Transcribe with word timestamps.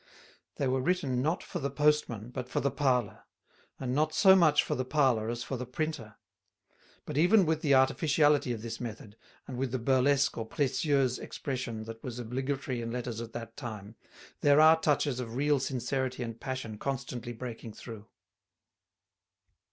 They 0.55 0.67
were 0.67 0.81
written 0.81 1.21
not 1.21 1.43
for 1.43 1.59
the 1.59 1.69
postman, 1.69 2.31
but 2.31 2.49
for 2.49 2.59
the 2.59 2.71
parlor; 2.71 3.25
and 3.79 3.93
not 3.93 4.13
so 4.15 4.35
much 4.35 4.63
for 4.63 4.73
the 4.73 4.83
parlor 4.83 5.29
as 5.29 5.43
for 5.43 5.57
the 5.57 5.65
printer. 5.67 6.15
But 7.05 7.19
even 7.19 7.45
with 7.45 7.61
the 7.61 7.75
artificiality 7.75 8.51
of 8.51 8.63
this 8.63 8.79
method, 8.79 9.15
and 9.47 9.57
with 9.57 9.71
the 9.71 9.77
burlesque 9.77 10.39
or 10.39 10.49
précieuse 10.49 11.19
expression 11.19 11.83
that 11.83 12.01
was 12.03 12.17
obligatory 12.17 12.81
in 12.81 12.89
Letters 12.89 13.21
at 13.21 13.33
that 13.33 13.55
time, 13.55 13.95
there 14.39 14.59
are 14.59 14.79
touches 14.81 15.19
of 15.19 15.35
real 15.35 15.59
sincerity 15.59 16.23
and 16.23 16.39
passion 16.41 16.79
constantly 16.79 17.31
breaking 17.31 17.73
through. 17.73 18.07